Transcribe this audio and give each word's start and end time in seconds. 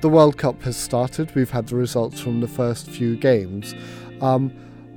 the 0.00 0.08
World 0.08 0.38
Cup 0.38 0.62
has 0.62 0.78
started. 0.78 1.34
We've 1.34 1.50
had 1.50 1.66
the 1.66 1.76
results 1.76 2.20
from 2.20 2.40
the 2.40 2.48
first 2.48 2.88
few 2.88 3.16
games. 3.16 3.74
Um, 4.22 4.50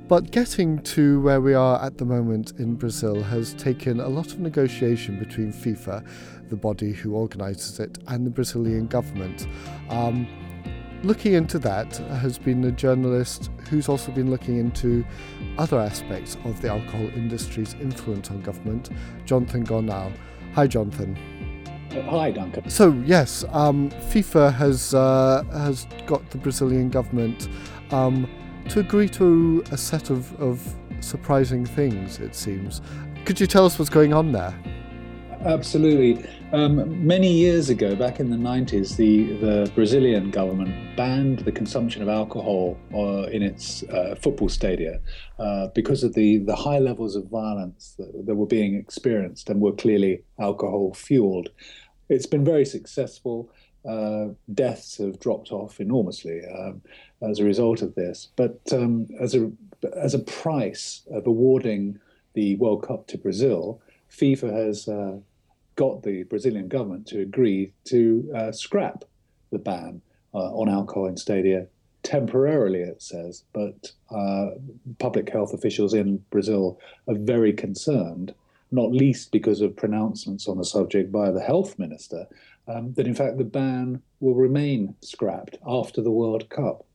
but 0.08 0.30
getting 0.30 0.78
to 0.82 1.20
where 1.20 1.40
we 1.42 1.52
are 1.52 1.82
at 1.82 1.98
the 1.98 2.06
moment 2.06 2.52
in 2.58 2.74
Brazil 2.74 3.22
has 3.22 3.52
taken 3.54 4.00
a 4.00 4.08
lot 4.08 4.28
of 4.28 4.38
negotiation 4.38 5.18
between 5.18 5.52
FIFA, 5.52 6.06
the 6.48 6.56
body 6.56 6.92
who 6.92 7.14
organises 7.14 7.80
it, 7.80 7.98
and 8.08 8.26
the 8.26 8.30
Brazilian 8.30 8.86
government. 8.86 9.46
Um, 9.90 10.26
looking 11.02 11.34
into 11.34 11.58
that 11.58 11.96
has 11.96 12.38
been 12.38 12.64
a 12.64 12.72
journalist 12.72 13.50
who's 13.68 13.90
also 13.90 14.10
been 14.10 14.30
looking 14.30 14.58
into 14.58 15.04
other 15.58 15.78
aspects 15.78 16.38
of 16.44 16.60
the 16.62 16.68
alcohol 16.68 17.08
industry's 17.14 17.74
influence 17.74 18.30
on 18.30 18.40
government, 18.40 18.88
Jonathan 19.26 19.66
Gornall. 19.66 20.14
Hi, 20.54 20.66
Jonathan. 20.66 21.18
Hi, 22.02 22.30
Duncan. 22.30 22.68
So 22.68 22.92
yes, 23.06 23.44
um, 23.50 23.90
FIFA 24.10 24.52
has 24.54 24.94
uh, 24.94 25.44
has 25.52 25.86
got 26.06 26.28
the 26.30 26.38
Brazilian 26.38 26.90
government 26.90 27.48
um, 27.90 28.28
to 28.68 28.80
agree 28.80 29.08
to 29.10 29.64
a 29.70 29.76
set 29.76 30.10
of, 30.10 30.38
of 30.40 30.60
surprising 31.00 31.64
things, 31.64 32.18
it 32.18 32.34
seems. 32.34 32.80
Could 33.24 33.40
you 33.40 33.46
tell 33.46 33.66
us 33.66 33.78
what's 33.78 33.90
going 33.90 34.12
on 34.12 34.32
there? 34.32 34.54
Absolutely. 35.44 36.26
Um, 36.52 37.06
many 37.06 37.30
years 37.30 37.68
ago, 37.68 37.94
back 37.94 38.18
in 38.18 38.30
the 38.30 38.36
90s, 38.36 38.96
the, 38.96 39.34
the 39.36 39.70
Brazilian 39.74 40.30
government 40.30 40.96
banned 40.96 41.40
the 41.40 41.52
consumption 41.52 42.00
of 42.00 42.08
alcohol 42.08 42.78
uh, 42.94 43.24
in 43.24 43.42
its 43.42 43.82
uh, 43.84 44.14
football 44.22 44.48
stadia 44.48 45.00
uh, 45.38 45.66
because 45.74 46.02
of 46.02 46.14
the, 46.14 46.38
the 46.38 46.56
high 46.56 46.78
levels 46.78 47.14
of 47.14 47.26
violence 47.26 47.94
that, 47.98 48.24
that 48.26 48.34
were 48.34 48.46
being 48.46 48.74
experienced 48.74 49.50
and 49.50 49.60
were 49.60 49.72
clearly 49.72 50.22
alcohol 50.40 50.94
fueled. 50.94 51.50
It's 52.08 52.26
been 52.26 52.44
very 52.44 52.64
successful. 52.64 53.50
Uh, 53.88 54.28
deaths 54.52 54.98
have 54.98 55.20
dropped 55.20 55.52
off 55.52 55.80
enormously 55.80 56.40
um, 56.46 56.80
as 57.22 57.38
a 57.38 57.44
result 57.44 57.82
of 57.82 57.94
this. 57.94 58.28
But 58.36 58.60
um, 58.72 59.08
as 59.20 59.34
a 59.34 59.50
as 59.96 60.14
a 60.14 60.18
price 60.20 61.02
of 61.10 61.26
awarding 61.26 61.98
the 62.32 62.56
World 62.56 62.86
Cup 62.86 63.06
to 63.08 63.18
Brazil, 63.18 63.80
FIFA 64.10 64.52
has 64.52 64.88
uh, 64.88 65.18
got 65.76 66.02
the 66.02 66.22
Brazilian 66.24 66.68
government 66.68 67.06
to 67.08 67.20
agree 67.20 67.72
to 67.84 68.32
uh, 68.34 68.52
scrap 68.52 69.04
the 69.50 69.58
ban 69.58 70.00
uh, 70.34 70.52
on 70.54 70.68
alcohol 70.68 71.06
in 71.06 71.16
stadia 71.16 71.66
temporarily, 72.02 72.80
it 72.80 73.02
says. 73.02 73.44
But 73.52 73.92
uh, 74.10 74.50
public 74.98 75.30
health 75.30 75.52
officials 75.52 75.94
in 75.94 76.18
Brazil 76.30 76.78
are 77.08 77.16
very 77.16 77.52
concerned, 77.52 78.34
not 78.74 78.92
least 78.92 79.32
because 79.32 79.60
of 79.60 79.76
pronouncements 79.76 80.48
on 80.48 80.58
the 80.58 80.64
subject 80.64 81.12
by 81.12 81.30
the 81.30 81.40
health 81.40 81.78
minister, 81.78 82.26
um, 82.66 82.92
that 82.94 83.06
in 83.06 83.14
fact 83.14 83.38
the 83.38 83.44
ban 83.44 84.02
will 84.20 84.34
remain 84.34 84.94
scrapped 85.00 85.56
after 85.66 86.00
the 86.02 86.10
World 86.10 86.48
Cup. 86.48 86.86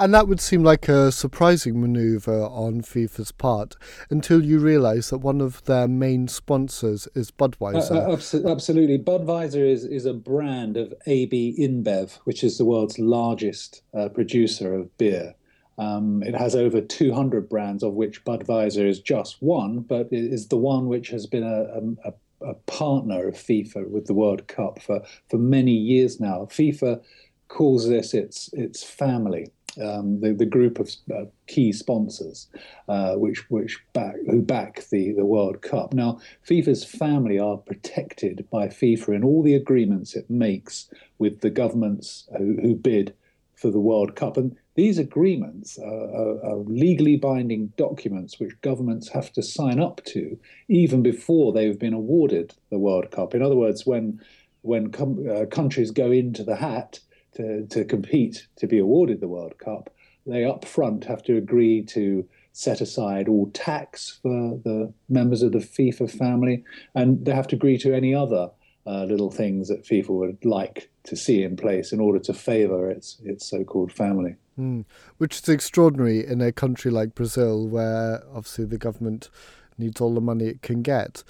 And 0.00 0.14
that 0.14 0.28
would 0.28 0.40
seem 0.40 0.62
like 0.62 0.88
a 0.88 1.10
surprising 1.10 1.80
manoeuvre 1.80 2.48
on 2.48 2.82
FIFA's 2.82 3.32
part 3.32 3.74
until 4.10 4.44
you 4.44 4.60
realise 4.60 5.10
that 5.10 5.18
one 5.18 5.40
of 5.40 5.64
their 5.64 5.88
main 5.88 6.28
sponsors 6.28 7.08
is 7.16 7.32
Budweiser. 7.32 7.90
Uh, 7.90 8.12
uh, 8.12 8.52
absolutely. 8.52 8.96
Budweiser 8.96 9.68
is, 9.68 9.84
is 9.84 10.06
a 10.06 10.14
brand 10.14 10.76
of 10.76 10.94
AB 11.06 11.56
InBev, 11.58 12.18
which 12.18 12.44
is 12.44 12.58
the 12.58 12.64
world's 12.64 13.00
largest 13.00 13.82
uh, 13.92 14.08
producer 14.08 14.72
of 14.72 14.96
beer. 14.98 15.34
Um, 15.78 16.22
it 16.24 16.34
has 16.34 16.56
over 16.56 16.80
200 16.80 17.48
brands, 17.48 17.82
of 17.82 17.94
which 17.94 18.24
Budweiser 18.24 18.86
is 18.86 19.00
just 19.00 19.40
one, 19.40 19.80
but 19.80 20.12
it 20.12 20.32
is 20.32 20.48
the 20.48 20.56
one 20.56 20.88
which 20.88 21.08
has 21.08 21.26
been 21.26 21.44
a, 21.44 22.08
a, 22.08 22.12
a 22.50 22.54
partner 22.66 23.28
of 23.28 23.34
FIFA 23.34 23.88
with 23.88 24.06
the 24.06 24.14
World 24.14 24.48
Cup 24.48 24.82
for, 24.82 25.02
for 25.30 25.38
many 25.38 25.72
years 25.72 26.20
now. 26.20 26.48
FIFA 26.50 27.00
calls 27.46 27.88
this 27.88 28.12
its 28.14 28.50
its 28.52 28.82
family. 28.82 29.50
Um, 29.80 30.20
the, 30.20 30.32
the 30.32 30.46
group 30.46 30.80
of 30.80 30.90
uh, 31.14 31.26
key 31.46 31.72
sponsors, 31.72 32.48
uh, 32.88 33.14
which 33.14 33.48
which 33.48 33.78
back 33.92 34.16
who 34.28 34.42
back 34.42 34.84
the, 34.90 35.12
the 35.12 35.24
World 35.24 35.62
Cup. 35.62 35.94
Now, 35.94 36.18
FIFA's 36.48 36.84
family 36.84 37.38
are 37.38 37.58
protected 37.58 38.48
by 38.50 38.66
FIFA 38.66 39.14
in 39.16 39.24
all 39.24 39.40
the 39.40 39.54
agreements 39.54 40.16
it 40.16 40.28
makes 40.28 40.90
with 41.18 41.42
the 41.42 41.50
governments 41.50 42.28
who, 42.36 42.56
who 42.60 42.74
bid 42.74 43.14
for 43.54 43.70
the 43.70 43.78
World 43.78 44.16
Cup, 44.16 44.36
and 44.36 44.56
these 44.78 44.96
agreements 44.96 45.76
are, 45.76 46.44
are, 46.44 46.58
legally 46.58 47.16
binding 47.16 47.72
documents 47.76 48.38
which 48.38 48.60
governments 48.60 49.08
have 49.08 49.32
to 49.32 49.42
sign 49.42 49.80
up 49.80 50.00
to 50.04 50.38
even 50.68 51.02
before 51.02 51.52
they've 51.52 51.80
been 51.80 51.92
awarded 51.92 52.54
the 52.70 52.78
World 52.78 53.10
Cup. 53.10 53.34
In 53.34 53.42
other 53.42 53.56
words, 53.56 53.84
when 53.84 54.20
when 54.62 54.92
com- 54.92 55.28
uh, 55.28 55.46
countries 55.46 55.90
go 55.90 56.12
into 56.12 56.44
the 56.44 56.54
hat 56.54 57.00
to, 57.34 57.66
to 57.66 57.84
compete 57.84 58.46
to 58.54 58.68
be 58.68 58.78
awarded 58.78 59.20
the 59.20 59.26
World 59.26 59.58
Cup, 59.58 59.92
they 60.24 60.44
up 60.44 60.64
front 60.64 61.06
have 61.06 61.24
to 61.24 61.36
agree 61.36 61.82
to 61.82 62.24
set 62.52 62.80
aside 62.80 63.26
all 63.26 63.50
tax 63.50 64.20
for 64.22 64.60
the 64.62 64.92
members 65.08 65.42
of 65.42 65.50
the 65.50 65.58
FIFA 65.58 66.08
family, 66.08 66.62
and 66.94 67.24
they 67.24 67.34
have 67.34 67.48
to 67.48 67.56
agree 67.56 67.78
to 67.78 67.92
any 67.92 68.14
other 68.14 68.48
uh, 68.86 69.02
little 69.06 69.32
things 69.32 69.66
that 69.66 69.84
FIFA 69.84 70.10
would 70.10 70.44
like 70.44 70.88
to 71.02 71.16
see 71.16 71.42
in 71.42 71.56
place 71.56 71.92
in 71.92 71.98
order 71.98 72.20
to 72.20 72.32
favour 72.32 72.88
its 72.88 73.20
its 73.24 73.44
so-called 73.44 73.90
family. 73.90 74.36
Mm. 74.58 74.84
Which 75.18 75.36
is 75.36 75.48
extraordinary 75.48 76.26
in 76.26 76.40
a 76.40 76.52
country 76.52 76.90
like 76.90 77.14
Brazil, 77.14 77.68
where 77.68 78.22
obviously 78.34 78.64
the 78.64 78.78
government 78.78 79.30
needs 79.78 80.00
all 80.00 80.14
the 80.14 80.20
money 80.20 80.46
it 80.46 80.62
can 80.62 80.82
get. 80.82 81.22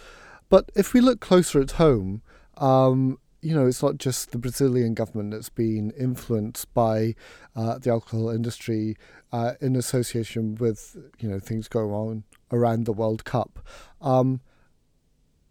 But 0.49 0.73
if 0.75 0.95
we 0.95 1.01
look 1.01 1.21
closer 1.21 1.61
at 1.61 1.73
home, 1.73 2.23
um, 2.57 3.19
you 3.41 3.55
know, 3.55 3.67
it's 3.67 3.83
not 3.83 3.99
just 3.99 4.33
the 4.33 4.39
Brazilian 4.39 4.95
government 4.95 5.31
that's 5.31 5.51
been 5.51 5.91
influenced 5.93 6.73
by 6.75 7.15
uh, 7.55 7.79
the 7.79 7.91
alcohol 7.91 8.31
industry 8.31 8.97
uh, 9.31 9.53
in 9.61 9.77
association 9.77 10.55
with, 10.57 10.97
you 11.21 11.29
know, 11.29 11.39
things 11.39 11.69
going 11.69 11.93
on 11.93 12.25
around 12.51 12.85
the 12.85 12.93
World 12.93 13.25
Cup. 13.25 13.61
Um, 14.01 14.41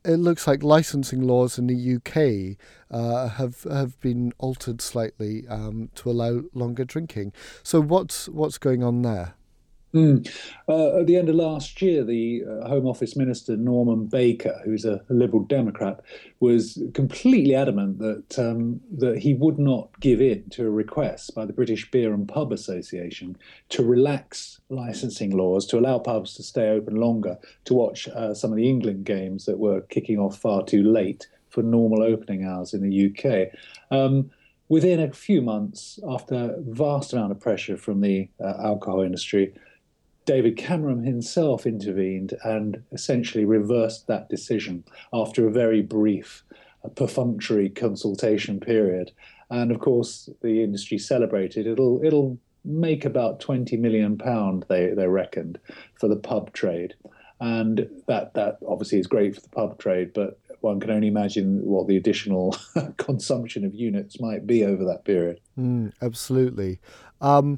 it 0.08 0.18
looks 0.18 0.48
like 0.48 0.64
licensing 0.64 1.22
laws 1.22 1.60
in 1.60 1.68
the 1.68 1.96
UK 1.96 2.58
uh, 2.90 3.28
have 3.28 3.64
have 3.64 4.00
been 4.00 4.32
altered 4.38 4.82
slightly 4.82 5.46
um, 5.48 5.90
to 5.96 6.10
allow 6.10 6.42
longer 6.54 6.86
drinking. 6.86 7.34
So 7.62 7.82
what's 7.82 8.30
what's 8.30 8.58
going 8.58 8.84
on 8.84 9.02
there? 9.02 9.37
Mm. 9.94 10.30
Uh, 10.68 11.00
at 11.00 11.08
the 11.08 11.16
end 11.16 11.30
of 11.30 11.36
last 11.36 11.82
year, 11.82 12.04
the 12.04 12.44
uh, 12.44 12.68
Home 12.68 12.86
Office 12.86 13.16
Minister 13.16 13.56
Norman 13.56 14.06
Baker, 14.06 14.60
who's 14.66 14.84
a, 14.84 15.02
Liberal 15.10 15.44
Democrat, 15.44 16.02
was 16.42 16.82
completely 16.94 17.56
adamant 17.56 18.00
that 18.00 18.38
um, 18.38 18.82
that 18.98 19.18
he 19.20 19.34
would 19.34 19.58
not 19.58 19.90
give 20.00 20.22
in 20.22 20.50
to 20.52 20.68
a 20.68 20.70
request 20.70 21.34
by 21.34 21.46
the 21.46 21.54
British 21.54 21.90
Beer 21.90 22.14
and 22.14 22.28
Pub 22.28 22.52
Association 22.52 23.38
to 23.70 23.84
relax 23.84 24.60
licensing 24.70 25.36
laws 25.36 25.66
to 25.68 25.80
allow 25.80 26.00
pubs 26.00 26.36
to 26.36 26.44
stay 26.44 26.70
open 26.70 26.96
longer 26.96 27.38
to 27.66 27.74
watch 27.74 28.10
uh, 28.10 28.34
some 28.34 28.52
of 28.52 28.58
the 28.58 28.70
England 28.70 29.06
games 29.06 29.46
that 29.46 29.58
were 29.58 29.82
kicking 29.82 30.20
off 30.20 30.38
far 30.38 30.66
too 30.66 30.84
late 30.84 31.28
for 31.50 31.64
normal 31.64 32.04
opening 32.04 32.46
hours 32.46 32.74
in 32.74 32.88
the 32.88 33.08
UK. 33.08 33.58
Um, 33.90 34.32
within 34.70 35.00
a 35.00 35.14
few 35.14 35.42
months, 35.42 35.98
after 36.08 36.36
a 36.36 36.62
vast 36.62 37.14
amount 37.14 37.32
of 37.32 37.40
pressure 37.40 37.78
from 37.78 38.02
the 38.02 38.30
uh, 38.44 38.54
alcohol 38.62 39.02
industry, 39.02 39.54
David 40.28 40.58
Cameron 40.58 41.06
himself 41.06 41.66
intervened 41.66 42.34
and 42.44 42.84
essentially 42.92 43.46
reversed 43.46 44.08
that 44.08 44.28
decision 44.28 44.84
after 45.14 45.48
a 45.48 45.52
very 45.52 45.82
brief, 45.82 46.44
uh, 46.84 46.90
perfunctory 46.90 47.70
consultation 47.70 48.60
period. 48.60 49.14
And 49.50 49.72
of 49.72 49.80
course, 49.80 50.30
the 50.42 50.62
industry 50.62 50.98
celebrated. 50.98 51.66
It'll 51.66 52.04
it'll 52.04 52.38
make 52.66 53.06
about 53.06 53.40
20 53.40 53.78
million 53.78 54.18
pound 54.18 54.66
they 54.68 54.90
they 54.90 55.08
reckoned 55.08 55.58
for 55.96 56.10
the 56.10 56.18
pub 56.18 56.52
trade 56.52 56.94
and 57.40 57.88
that 58.08 58.34
that 58.34 58.58
obviously 58.68 59.00
is 59.00 59.08
great 59.08 59.34
for 59.34 59.40
the 59.40 59.50
pub 59.50 59.80
trade 59.80 60.12
but 60.14 60.38
one 60.60 60.78
can 60.78 60.92
only 60.92 61.08
imagine 61.08 61.64
what 61.64 61.88
the 61.88 61.96
additional 61.96 62.54
consumption 62.98 63.64
of 63.64 63.74
units 63.74 64.20
might 64.20 64.46
be 64.46 64.66
over 64.66 64.84
that 64.84 65.06
period 65.06 65.40
mm, 65.58 65.94
absolutely 66.02 66.78
um, 67.22 67.58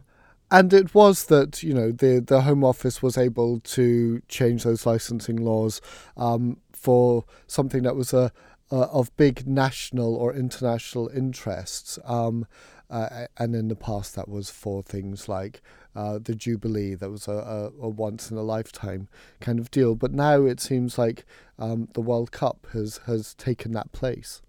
and 0.51 0.73
it 0.73 0.93
was 0.93 1.25
that 1.25 1.63
you 1.63 1.73
know 1.73 1.91
the 1.91 2.19
the 2.19 2.41
Home 2.41 2.63
Office 2.63 3.01
was 3.01 3.17
able 3.17 3.59
to 3.61 4.21
change 4.27 4.63
those 4.63 4.85
licensing 4.85 5.37
laws 5.37 5.81
um, 6.17 6.57
for 6.71 7.25
something 7.47 7.83
that 7.83 7.95
was 7.95 8.13
a, 8.13 8.31
a, 8.71 8.75
of 8.75 9.15
big 9.17 9.47
national 9.47 10.15
or 10.15 10.33
international 10.33 11.09
interests. 11.09 11.99
Um, 12.05 12.47
uh, 12.89 13.27
and 13.37 13.55
in 13.55 13.67
the 13.67 13.75
past, 13.75 14.15
that 14.15 14.27
was 14.27 14.49
for 14.49 14.81
things 14.81 15.29
like 15.29 15.61
uh, 15.95 16.17
the 16.17 16.33
Jubilee, 16.33 16.95
that 16.95 17.11
was 17.11 17.27
a, 17.27 17.33
a, 17.33 17.85
a, 17.85 17.89
once 17.89 18.31
in 18.31 18.37
a 18.37 18.41
lifetime 18.41 19.07
kind 19.39 19.59
of 19.59 19.69
deal. 19.69 19.93
But 19.93 20.11
now 20.11 20.45
it 20.45 20.59
seems 20.59 20.97
like 20.97 21.23
um, 21.59 21.89
the 21.93 22.01
World 22.01 22.31
Cup 22.31 22.65
has, 22.73 23.01
has 23.05 23.35
taken 23.35 23.73
that 23.73 23.91
place. 23.91 24.41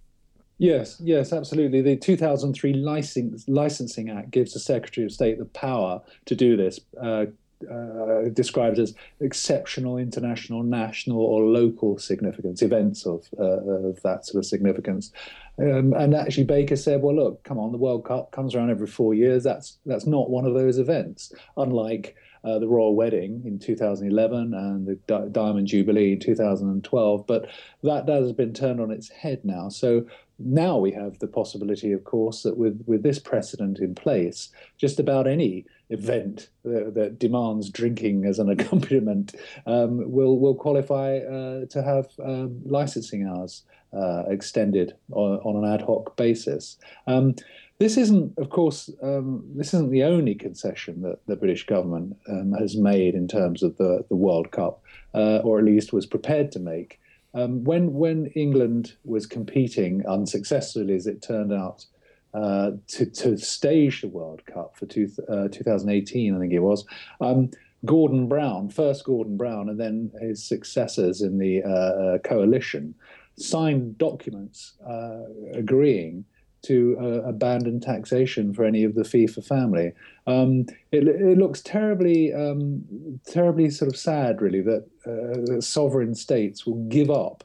Yes, 0.60 1.00
yes, 1.02 1.32
absolutely. 1.32 1.80
The 1.80 1.96
2003 1.96 2.74
License, 2.74 3.48
Licensing 3.48 4.10
Act 4.10 4.30
gives 4.30 4.52
the 4.52 4.60
Secretary 4.60 5.06
of 5.06 5.10
State 5.10 5.38
the 5.38 5.46
power 5.46 6.02
to 6.26 6.36
do 6.36 6.54
this. 6.54 6.78
Uh, 7.00 7.26
uh, 7.70 8.28
described 8.32 8.78
as 8.78 8.94
exceptional 9.20 9.98
international, 9.98 10.62
national, 10.62 11.20
or 11.20 11.42
local 11.42 11.98
significance, 11.98 12.62
events 12.62 13.06
of, 13.06 13.26
uh, 13.38 13.88
of 13.88 14.02
that 14.02 14.26
sort 14.26 14.42
of 14.42 14.46
significance. 14.46 15.12
Um, 15.58 15.94
and 15.94 16.14
actually, 16.14 16.44
Baker 16.44 16.76
said, 16.76 17.02
"Well, 17.02 17.16
look, 17.16 17.42
come 17.42 17.58
on, 17.58 17.72
the 17.72 17.78
World 17.78 18.04
Cup 18.04 18.30
comes 18.30 18.54
around 18.54 18.70
every 18.70 18.86
four 18.86 19.14
years. 19.14 19.44
That's 19.44 19.78
that's 19.84 20.06
not 20.06 20.30
one 20.30 20.46
of 20.46 20.54
those 20.54 20.78
events. 20.78 21.34
Unlike 21.56 22.16
uh, 22.44 22.58
the 22.58 22.68
royal 22.68 22.94
wedding 22.94 23.42
in 23.44 23.58
2011 23.58 24.54
and 24.54 24.86
the 24.86 24.94
Di- 25.06 25.28
Diamond 25.30 25.66
Jubilee 25.66 26.12
in 26.12 26.20
2012, 26.20 27.26
but 27.26 27.46
that, 27.82 28.06
that 28.06 28.22
has 28.22 28.32
been 28.32 28.54
turned 28.54 28.80
on 28.80 28.90
its 28.90 29.10
head 29.10 29.44
now. 29.44 29.68
So 29.68 30.06
now 30.42 30.78
we 30.78 30.92
have 30.92 31.19
the 31.19 31.26
possibility, 31.26 31.92
of 31.92 32.04
course, 32.04 32.42
that 32.42 32.56
with, 32.56 32.82
with 32.87 33.02
this 33.02 33.19
precedent 33.19 33.78
in 33.78 33.94
place, 33.94 34.50
just 34.78 34.98
about 34.98 35.26
any 35.26 35.66
event 35.90 36.48
that, 36.64 36.94
that 36.94 37.19
demands 37.19 37.69
drinking 37.69 38.25
as 38.25 38.38
an 38.38 38.48
accompaniment 38.56 39.34
um, 39.66 40.10
will 40.10 40.38
will 40.38 40.54
qualify 40.54 41.19
uh, 41.19 41.66
to 41.66 41.82
have 41.82 42.08
um, 42.25 42.60
licensing 42.64 43.26
hours 43.26 43.64
uh, 43.92 44.22
extended 44.28 44.94
on, 45.12 45.38
on, 45.38 45.64
an 45.64 45.72
ad 45.72 45.82
hoc 45.82 46.16
basis. 46.16 46.76
Um, 47.06 47.34
this 47.78 47.96
isn't, 47.96 48.37
of 48.38 48.50
course, 48.50 48.90
um, 49.02 49.42
this 49.56 49.72
isn't 49.75 49.90
the 49.90 50.04
only 50.04 50.34
concession 50.34 51.00
that 51.02 51.19
the 51.26 51.34
British 51.34 51.66
government 51.66 52.16
um, 52.28 52.52
has 52.52 52.76
made 52.76 53.14
in 53.14 53.26
terms 53.26 53.62
of 53.62 53.76
the, 53.78 54.04
the 54.08 54.16
World 54.16 54.50
Cup, 54.50 54.82
uh, 55.14 55.38
or 55.38 55.58
at 55.58 55.64
least 55.64 55.92
was 55.92 56.06
prepared 56.06 56.52
to 56.52 56.58
make. 56.58 57.00
Um, 57.34 57.64
when 57.64 57.92
when 57.92 58.26
England 58.34 58.94
was 59.04 59.26
competing 59.26 60.04
unsuccessfully, 60.06 60.94
as 60.94 61.06
it 61.06 61.22
turned 61.22 61.52
out, 61.52 61.86
uh, 62.34 62.72
to 62.88 63.06
to 63.06 63.36
stage 63.38 64.00
the 64.00 64.08
World 64.08 64.44
Cup 64.46 64.76
for 64.76 64.86
two, 64.86 65.08
uh, 65.28 65.48
2018, 65.48 66.34
I 66.34 66.38
think 66.38 66.52
it 66.52 66.60
was. 66.60 66.84
Um, 67.20 67.50
Gordon 67.84 68.28
Brown, 68.28 68.68
first 68.68 69.04
Gordon 69.04 69.36
Brown, 69.36 69.68
and 69.68 69.80
then 69.80 70.10
his 70.20 70.44
successors 70.44 71.22
in 71.22 71.38
the 71.38 71.62
uh, 71.62 71.68
uh, 71.68 72.18
coalition, 72.18 72.94
signed 73.36 73.96
documents 73.96 74.74
uh, 74.86 75.22
agreeing 75.54 76.24
to 76.62 76.96
uh, 77.00 77.28
abandon 77.28 77.80
taxation 77.80 78.52
for 78.52 78.64
any 78.64 78.84
of 78.84 78.94
the 78.94 79.02
FIFA 79.02 79.44
family. 79.46 79.92
Um, 80.26 80.66
it, 80.92 81.06
it, 81.08 81.38
looks 81.38 81.60
terribly, 81.62 82.32
um, 82.32 82.84
terribly 83.26 83.70
sort 83.70 83.90
of 83.90 83.98
sad, 83.98 84.40
really, 84.40 84.60
that, 84.62 84.86
uh, 85.06 85.60
sovereign 85.60 86.14
states 86.14 86.66
will 86.66 86.84
give 86.88 87.10
up 87.10 87.44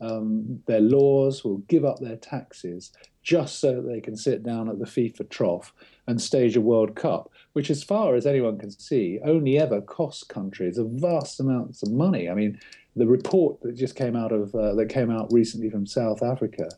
um, 0.00 0.60
their 0.66 0.80
laws, 0.80 1.44
will 1.44 1.58
give 1.68 1.84
up 1.84 2.00
their 2.00 2.16
taxes 2.16 2.92
just 3.22 3.60
so 3.60 3.74
that 3.74 3.88
they 3.88 4.00
can 4.00 4.16
sit 4.16 4.42
down 4.42 4.68
at 4.68 4.78
the 4.78 4.86
FIFA 4.86 5.28
trough 5.28 5.72
and 6.06 6.20
stage 6.20 6.56
a 6.56 6.60
World 6.60 6.96
Cup, 6.96 7.30
which, 7.52 7.70
as 7.70 7.82
far 7.82 8.14
as 8.14 8.26
anyone 8.26 8.58
can 8.58 8.70
see, 8.70 9.20
only 9.24 9.58
ever 9.58 9.80
costs 9.80 10.24
countries 10.24 10.78
a 10.78 10.84
vast 10.84 11.38
amounts 11.38 11.82
of 11.82 11.92
money. 11.92 12.30
I 12.30 12.34
mean, 12.34 12.58
the 12.96 13.06
report 13.06 13.60
that 13.62 13.76
just 13.76 13.96
came 13.96 14.16
out 14.16 14.32
of 14.32 14.54
uh, 14.54 14.74
that 14.74 14.88
came 14.88 15.10
out 15.10 15.32
recently 15.32 15.70
from 15.70 15.86
South 15.86 16.22
Africa 16.22 16.68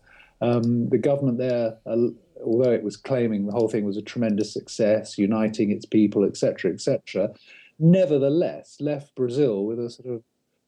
um, 0.40 0.88
the 0.88 0.98
government 0.98 1.38
there, 1.38 1.76
uh, 1.86 1.96
although 2.44 2.72
it 2.72 2.82
was 2.82 2.96
claiming 2.96 3.46
the 3.46 3.52
whole 3.52 3.68
thing 3.68 3.84
was 3.84 3.96
a 3.96 4.02
tremendous 4.02 4.52
success, 4.52 5.18
uniting 5.18 5.70
its 5.70 5.84
people, 5.84 6.24
etc., 6.24 6.72
etc., 6.72 7.30
nevertheless 7.78 8.76
left 8.80 9.14
Brazil 9.14 9.64
with 9.64 9.78
a 9.78 9.90
sort 9.90 10.08
of 10.08 10.22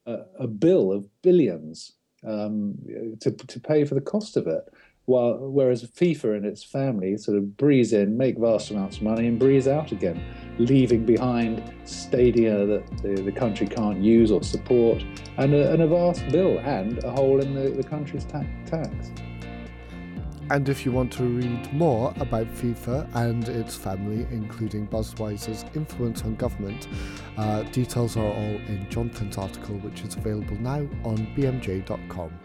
a 0.06 0.46
bill 0.46 0.90
of 0.90 1.08
billions 1.22 1.92
um, 2.26 2.74
to 3.20 3.30
to 3.30 3.60
pay 3.60 3.84
for 3.84 3.94
the 3.94 4.00
cost 4.00 4.36
of 4.36 4.46
it. 4.46 4.72
While 5.06 5.50
whereas 5.50 5.82
FIFA 5.84 6.36
and 6.36 6.46
its 6.46 6.62
family 6.62 7.16
sort 7.16 7.36
of 7.36 7.56
breeze 7.56 7.92
in, 7.92 8.16
make 8.16 8.38
vast 8.38 8.70
amounts 8.70 8.98
of 8.98 9.02
money, 9.02 9.26
and 9.26 9.36
breeze 9.36 9.66
out 9.66 9.90
again, 9.90 10.22
leaving 10.58 11.04
behind 11.04 11.60
stadia 11.84 12.64
that 12.66 13.02
the, 13.02 13.20
the 13.20 13.32
country 13.32 13.66
can't 13.66 13.98
use 13.98 14.30
or 14.30 14.44
support, 14.44 15.02
and 15.38 15.54
a, 15.54 15.72
and 15.72 15.82
a 15.82 15.88
vast 15.88 16.26
bill 16.28 16.58
and 16.60 17.02
a 17.02 17.10
hole 17.10 17.40
in 17.40 17.52
the, 17.52 17.70
the 17.70 17.82
country's 17.82 18.24
ta- 18.24 18.44
tax. 18.64 19.10
And 20.50 20.68
if 20.68 20.84
you 20.84 20.92
want 20.92 21.12
to 21.14 21.24
read 21.24 21.72
more 21.72 22.12
about 22.18 22.46
FIFA 22.46 23.08
and 23.14 23.48
its 23.48 23.74
family, 23.74 24.26
including 24.30 24.86
Budweiser's 24.86 25.64
influence 25.74 26.22
on 26.24 26.36
government, 26.36 26.88
uh, 27.38 27.62
details 27.64 28.16
are 28.16 28.26
all 28.26 28.56
in 28.66 28.86
Jonathan's 28.90 29.38
article, 29.38 29.76
which 29.78 30.02
is 30.02 30.16
available 30.16 30.56
now 30.56 30.86
on 31.04 31.16
bmj.com. 31.36 32.38